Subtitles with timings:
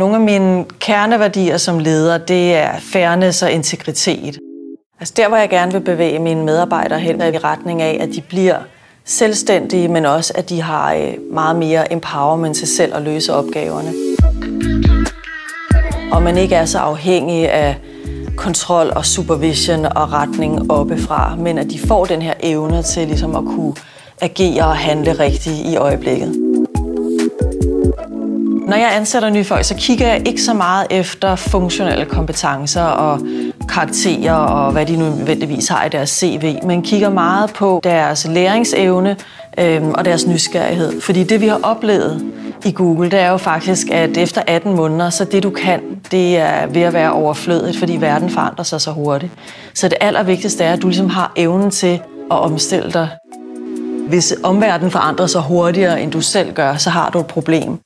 [0.00, 4.38] Nogle af mine kerneværdier som leder, det er fairness og integritet.
[5.00, 8.08] Altså der, hvor jeg gerne vil bevæge mine medarbejdere hen, er i retning af, at
[8.08, 8.56] de bliver
[9.04, 13.92] selvstændige, men også, at de har øh, meget mere empowerment til selv at løse opgaverne.
[16.12, 17.76] Og man ikke er så afhængig af
[18.36, 23.36] kontrol og supervision og retning oppefra, men at de får den her evne til ligesom
[23.36, 23.74] at kunne
[24.20, 26.49] agere og handle rigtigt i øjeblikket.
[28.70, 33.20] Når jeg ansætter nye folk, så kigger jeg ikke så meget efter funktionelle kompetencer og
[33.68, 38.26] karakterer og hvad de nu nødvendigvis har i deres CV, men kigger meget på deres
[38.28, 39.16] læringsevne
[39.58, 41.00] øh, og deres nysgerrighed.
[41.00, 42.32] Fordi det, vi har oplevet
[42.64, 46.38] i Google, det er jo faktisk, at efter 18 måneder, så det du kan, det
[46.38, 49.32] er ved at være overflødigt, fordi verden forandrer sig så hurtigt.
[49.74, 52.00] Så det allervigtigste er, at du ligesom har evnen til
[52.30, 53.08] at omstille dig.
[54.08, 57.78] Hvis omverdenen forandrer sig hurtigere, end du selv gør, så har du et problem.